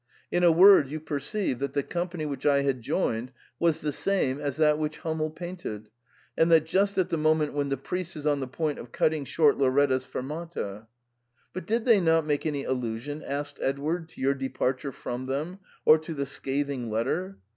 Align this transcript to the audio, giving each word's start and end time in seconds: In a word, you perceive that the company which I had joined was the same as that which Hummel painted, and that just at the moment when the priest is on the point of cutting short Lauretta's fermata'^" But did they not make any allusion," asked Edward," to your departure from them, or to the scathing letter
In 0.31 0.43
a 0.43 0.51
word, 0.51 0.89
you 0.89 0.99
perceive 0.99 1.59
that 1.59 1.73
the 1.73 1.83
company 1.83 2.25
which 2.25 2.43
I 2.43 2.63
had 2.63 2.81
joined 2.81 3.31
was 3.59 3.81
the 3.81 3.91
same 3.91 4.39
as 4.39 4.57
that 4.57 4.79
which 4.79 4.97
Hummel 4.97 5.29
painted, 5.29 5.91
and 6.35 6.51
that 6.51 6.65
just 6.65 6.97
at 6.97 7.09
the 7.09 7.17
moment 7.19 7.53
when 7.53 7.69
the 7.69 7.77
priest 7.77 8.15
is 8.15 8.25
on 8.25 8.39
the 8.39 8.47
point 8.47 8.79
of 8.79 8.91
cutting 8.91 9.25
short 9.25 9.59
Lauretta's 9.59 10.03
fermata'^" 10.05 10.87
But 11.53 11.67
did 11.67 11.85
they 11.85 12.01
not 12.01 12.25
make 12.25 12.47
any 12.47 12.63
allusion," 12.63 13.21
asked 13.21 13.59
Edward," 13.61 14.09
to 14.09 14.21
your 14.21 14.33
departure 14.33 14.91
from 14.91 15.27
them, 15.27 15.59
or 15.85 15.99
to 15.99 16.15
the 16.15 16.25
scathing 16.25 16.89
letter 16.89 17.37